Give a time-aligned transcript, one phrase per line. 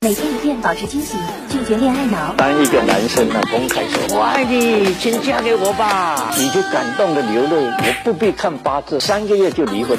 [0.00, 1.18] 每天一遍保持清醒，
[1.50, 2.32] 拒绝恋爱脑。
[2.36, 9.98] 当一个男生呢，公开说我爱你，请嫁给我吧，你就感动的流泪，我不必看八字，三个月就离婚。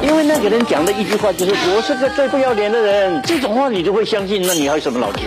[0.00, 5.18] 因为那个人讲的一句话就是我是个最不要脸的人，这种话你就会相信，那你还有什么脑子？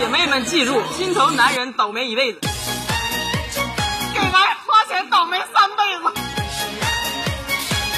[0.00, 2.38] 姐妹们记住，心疼男人倒霉一辈子，
[4.14, 6.25] 给男人花钱倒霉三辈子。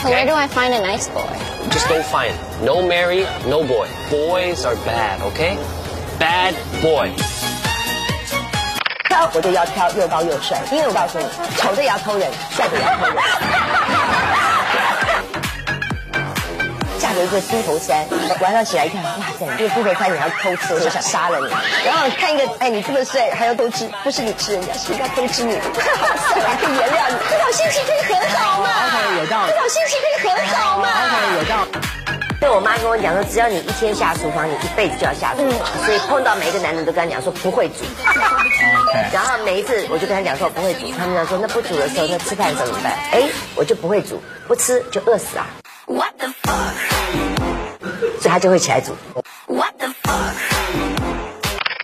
[0.02, 1.28] So where do I find a nice boy?
[1.70, 2.34] Just go find.
[2.62, 3.88] No marry, no boy.
[4.10, 5.58] Boys are bad, okay?
[6.20, 7.12] Bad boy.
[9.08, 11.26] 挑我就要挑又高又帅，因为我告诉你，
[11.58, 13.16] 丑的也要偷人，帅的也要偷人。
[16.99, 18.05] 嫁给一个猪头山，
[18.41, 21.47] 晚上起来一看，哇塞，这个猪头山你要偷吃，我就想杀了你。
[21.87, 28.69] 然后看一个，哎，你这么帅还要偷吃，不是你吃人家，是人家偷吃你，太 好笑了，可以原谅你，这种心情可以很好嘛？
[29.19, 30.89] 有道理这种心情可以很好嘛？
[31.39, 31.79] 有道理。
[32.41, 35.67] 对我妈跟我讲说，只要你一天下厨房，你一辈子就要下厨房。
[35.85, 37.85] 所以碰到每一个男人都跟他讲说不会煮。
[39.13, 42.93] 然后每一次我就跟他讲说不会煮，他们讲说那不煮的时候，那吃饭怎么办？
[43.11, 45.47] 哎，我就不会煮，不吃就饿死啊。
[48.29, 48.95] 所以他就会起来煮。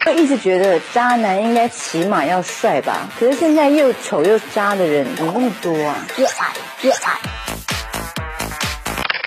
[0.07, 5.97] 我一直觉得渣男应该起码要帅吧，可是现在又丑又渣的人怎么那么多啊？
[6.19, 7.19] 越矮越矮。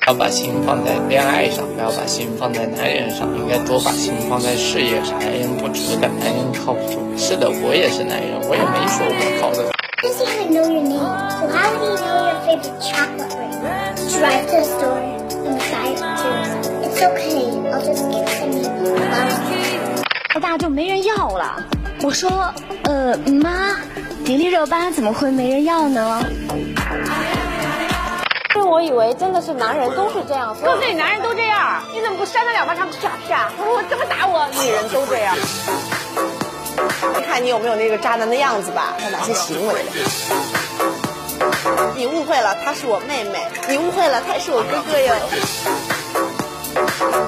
[0.06, 5.18] 要把心放在恋爱上，不要把心放在男人上，应该多把心放在事业上。
[5.20, 7.18] 男人不值得，男人靠不住。
[7.18, 9.72] 是的，我也是男人，我也没说我靠得住。
[10.04, 11.02] Does he even know your name?
[11.42, 13.73] So how would he know your favorite chocolate flavor?
[14.20, 17.45] Drive to the store and it It's okay.
[17.70, 18.66] I'll just give it to me.
[18.66, 20.02] Love.
[20.30, 21.64] 太大就没人要了。
[22.02, 22.52] 我说，
[22.86, 23.78] 呃，妈，
[24.26, 26.26] 迪丽热巴怎么会没人要呢？
[28.56, 32.88] 因为我以为真的是男人都是这样，告诉你，男人都这样，你怎么不扇他两巴掌？
[32.89, 33.52] 啪啪！
[33.59, 34.48] 我说我怎么打我？
[34.59, 35.36] 女人都这样。
[37.28, 39.92] 看你有没有那个渣男的样子吧，有哪些行为的。
[41.95, 43.38] 你误会了，她是我妹妹；
[43.70, 45.14] 你误会了，他是我哥哥哟。
[46.97, 47.27] 现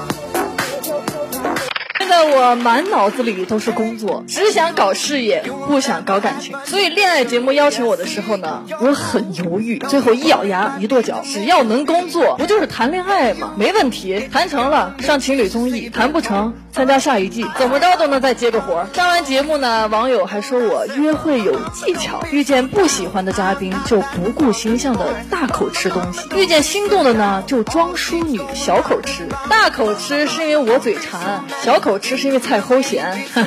[2.20, 6.54] 在我满脑子里都是工作，只想搞事业，不想搞感情。
[6.66, 13.54] 所以恋爱节目邀请我的时候呢，我很犹豫，最后一咬牙一跺脚，只要能工作，不就是谈恋爱吗？
[13.56, 18.86] 没问题，谈成了上情侣综艺，谈不成参加下一季，怎么着都能再接个活。
[18.92, 33.24] 上完节目呢，网友还说我约会有技巧，遇见不喜欢的嘉宾就不顾形象的大口吃东西，遇见心动的呢就装淑女小口吃，大口吃是因为我嘴馋，小口吃这是因为菜齁咸。
[33.32, 33.46] 哼，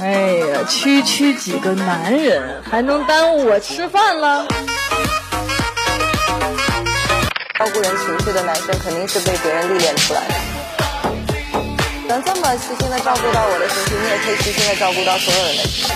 [0.00, 4.44] 哎呀，区区几个男人还能耽误我吃饭了？
[7.56, 10.34] 照顾人情绪的男生肯定是被别人历练出来的。
[12.08, 15.92] 能这么细心的照顾到我的情绪，你也可以细心的照顾到所有人的情绪。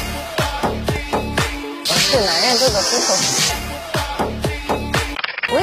[1.87, 3.66] 是男人这个需求。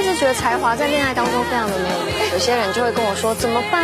[0.03, 2.33] 我一直觉得才华在恋爱当中非常的没有用。
[2.33, 3.81] 有些人就会跟我说怎么办？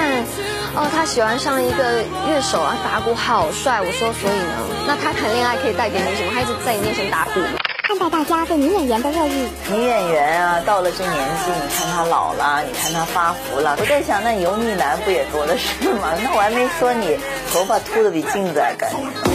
[0.75, 3.79] 哦，他喜欢上一个乐手啊，打鼓好帅。
[3.79, 4.51] 我说所以呢？
[4.85, 6.31] 那他谈恋爱可以带给你什么？
[6.35, 7.55] 他一直在你面前打鼓吗？
[7.87, 9.47] 看到大家对女演员的热议。
[9.71, 13.77] 女演员啊，到了这年纪，你看她老了，你看她发福了。
[13.79, 16.11] 我在想，那油腻男不也多的是吗？
[16.21, 17.17] 那我还没说你
[17.53, 19.28] 头发秃的比镜子还干净。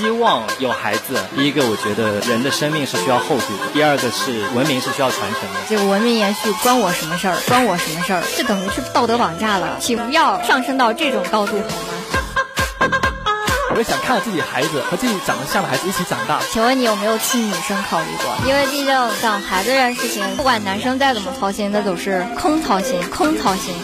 [0.00, 5.60] 希望有孩子，第一个我觉得人的生命是需要厚度的，第二个是文明是需要传承的。
[5.68, 7.36] 这个文明延续关我什么事儿？
[7.46, 8.22] 关我什么事儿？
[8.34, 12.88] 这等于是道德绑架了，请不要上升到这种高度好吗？
[13.72, 16.40] 我就想看着自己孩子和自己长得像的孩子一起长大。
[16.50, 18.48] 请问你有没有替女生考虑过？
[18.48, 23.74] 因为毕竟养孩子这件事情，不管男生再怎么操心，那都是空操心，空操心。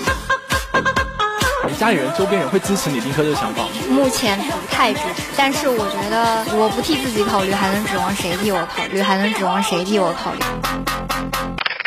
[1.78, 3.68] 家里人、周边人会支持你丁克的想法吗？
[3.90, 9.02] 目前不太支持，但是我觉得我不替自己考虑，还能指望谁替我考虑？
[9.02, 10.40] 还能指望谁替我考虑？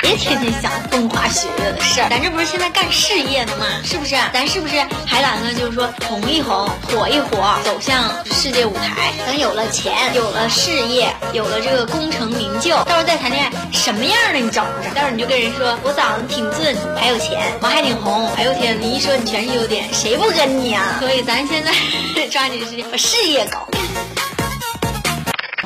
[0.01, 3.65] 别天天想风花雪月的事儿，咱这不是现在干事业呢吗？
[3.83, 4.15] 是不是？
[4.33, 4.75] 咱是不是
[5.05, 9.11] 还打算就是说红一红，火一火，走向世界舞台？
[9.25, 14.89] 等有了钱，有了事业，有了这个功成名就，到时候再谈恋爱，什么样的你找不着？
[14.95, 18.27] 到时候你就跟人说我长得挺俊，还有钱，我还挺红。
[18.35, 20.97] 哎呦天，你一说你全是优点，谁不跟你啊？
[20.99, 21.71] 所以咱现在
[22.31, 23.67] 抓紧时间把事业搞。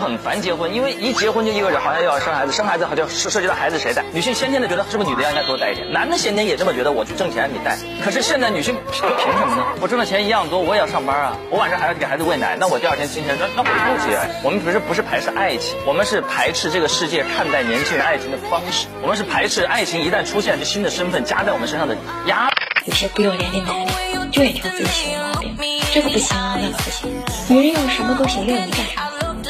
[0.04, 4.04] 很烦结婚，因为一结婚就意味着好像又要生孩子，生孩子好像涉涉及到孩子谁带。
[4.14, 7.78] 女性先天的觉得是不是女的要应该多带一点，男的先天也这么觉得，我去挣钱你带。
[8.04, 9.66] 可是现在女性凭凭什么呢？
[9.82, 14.20] 我挣的钱一样多，我也要上班啊，我晚上还要给孩子喂奶，那我第二天精神那那我不结。
[14.44, 21.96] 我们不是不是排斥爱情，我们是排斥这个世界看待年轻人爱情的方式，我们是排斥爱情一旦出现这新的身份加在我们身上的
[22.28, 22.50] 压。
[22.86, 27.10] 有些不要脸的男的，就爱挑自己的毛病，这个不行，那个不行。
[27.48, 29.03] 女人要什么都行，要你干啥？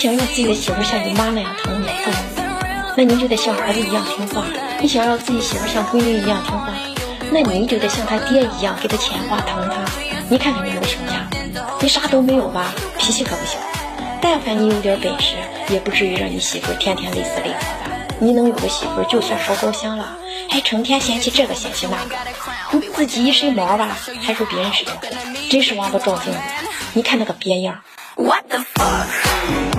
[0.03, 4.43] 想要自己的媳妇像你妈那样疼你不能，那你就得像儿子一样听话。
[4.81, 6.73] 你想让自己媳妇像闺女一样听话，
[7.31, 9.89] 那你就得像他爹一样给他钱花疼他。
[10.27, 11.25] 你看看你有什么呀？
[11.79, 12.73] 你啥都没有吧？
[12.99, 13.57] 脾气可不小。
[14.21, 15.35] 但凡你有点本事，
[15.69, 18.15] 也不至于让你媳妇天天累死累活的。
[18.19, 20.17] 你能有个媳妇就算烧高香了，
[20.49, 22.17] 还成天嫌弃这个嫌弃那个，
[22.73, 25.07] 你自己一身毛吧，还说别人是条狗，
[25.49, 26.39] 真是王八照镜子。
[26.91, 27.79] 你看那个别样。
[28.15, 29.72] What the fuck？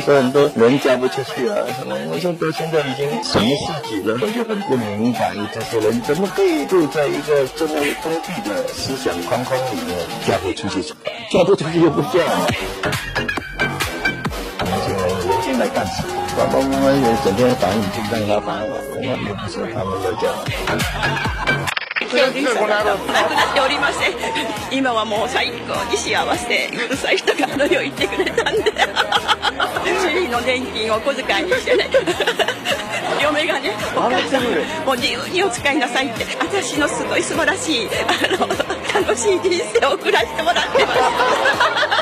[0.00, 1.94] 说很多人嫁不出去啊，什么？
[2.10, 9.96] 我说到现在已经什么世纪了，我就很不明白，这些人怎么可以就在一个这么封闭的思想框框里面
[10.26, 10.82] 嫁不出去？
[11.30, 12.24] 嫁不出去又不嫁。
[14.64, 16.08] 年轻人年轻来干什么？
[16.38, 20.32] 爸爸妈妈也整天烦你，就让他烦我，我也不是他们要嫁。
[22.10, 23.22] プロデューサーが亡くな
[23.52, 24.12] っておりません
[24.70, 28.70] 今はもう最高に幸せうるさい人があの世行ってくれたんで
[29.95, 31.89] 主人の年金を小遣いにしてね。
[33.21, 34.43] 嫁がねお母さん
[34.85, 36.25] もう自由にお使いなさいって。
[36.39, 37.89] 私のすごい素晴らしい。
[37.89, 37.91] あ
[38.37, 39.49] の楽しい人
[39.79, 40.99] 生を送らせてもらってます。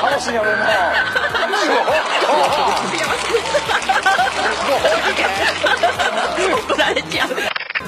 [0.02, 0.50] 楽しいよね
[6.68, 7.28] 怒られちゃう。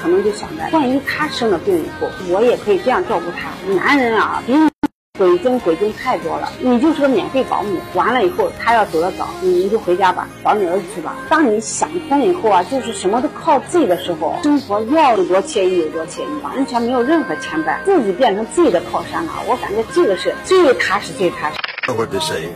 [0.01, 3.51] 可能就想着，万一他生了病以后，我也可以这样照顾他。
[3.75, 4.71] 男人啊，别人
[5.19, 7.77] 鬼精鬼精太多了，你就是个免费保姆。
[7.95, 11.17] 完了以后，他要走得早，你就回家吧，找你儿子去吧。
[11.29, 19.33] 当你想通以后啊，就是什么都靠自己的时候，生活要有多惬意有多惬意，完全没有任何牵绊，自己变成自己的靠山了。
[19.49, 21.57] 我感觉这个是最踏实、最踏实。
[21.93, 22.51] What they say,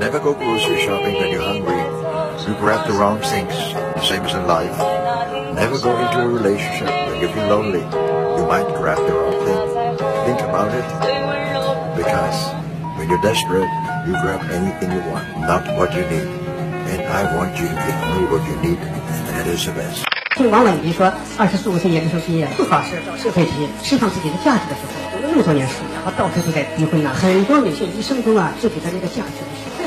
[0.00, 1.78] never go grocery shopping when you're hungry.
[2.48, 3.54] You grab the wrong things,
[4.02, 4.74] same as in life.
[5.54, 7.84] Never go into a relationship when you feel lonely.
[8.36, 9.96] You might grab the wrong thing.
[10.24, 11.09] Think about it.
[13.10, 13.66] You're desperate,
[14.06, 16.30] you grab anything you want, not what you need.
[16.86, 20.04] And I want you to give me what you need, and that is the best.
[20.36, 27.10] 听王婉怡说，二十四五岁研究生毕业，不考试找社会题，释放自己的价值的时候，读了那么多年书，然后到处都在逼婚呢。
[27.12, 29.42] 很多女性一生中啊，自己的那个价值。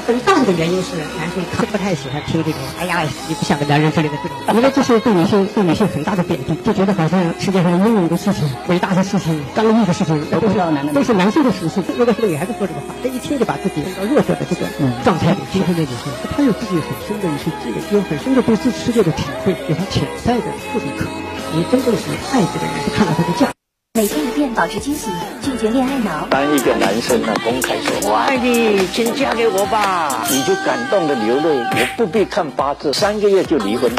[0.06, 11.84] 很大的原因是男性他不太喜欢听这种“哎呀，你不像个男人”之类的这种，因为这是对女性对女性很大的贬低，就觉得好像世界上英勇的事情、伟大的事情、刚毅的事情都是都是男性的属性。
[11.98, 14.68] 如果是个女孩子说这个话，这一听就把自己到弱者的这个
[15.06, 21.06] 状态里逼婚的女性，她有自己很深的一些积累，有很深的对这世界的体会，有她潜在的富足可
[21.56, 22.04] 你真正是
[22.34, 23.53] 爱这个人，是看到他的价值。
[23.96, 25.14] 每天一遍保持清醒，
[25.44, 26.26] 拒绝恋爱脑。
[26.28, 33.92] 当一个男生呢，公开说我爱你，请嫁给我吧，你就感动的流泪，我不必看八字，三个月就离婚。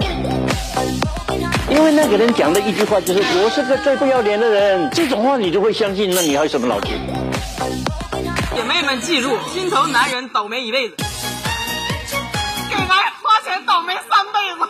[1.70, 6.98] 因为那个人讲的一句话就是我是个最不要脸的人，这种话你就会相信，那你还有什么脑筋？
[8.56, 10.96] 姐妹们记住，心疼男人倒霉一辈子，
[12.68, 14.66] 给男人花钱倒霉三辈子。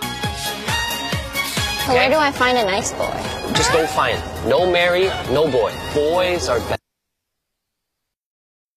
[1.88, 3.33] Where do I find a nice boy?
[3.56, 4.20] Just go find.
[4.48, 5.72] No Mary, no boy.
[5.94, 6.83] Boys are bad.